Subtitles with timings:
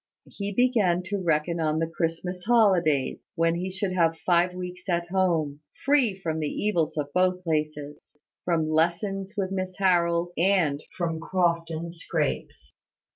[0.25, 5.09] He began to reckon on the Christmas holidays, when he should have five weeks at
[5.11, 11.19] home, free from the evils of both places, from lessons with Miss Harold, and from
[11.19, 12.73] Crofton scrapes.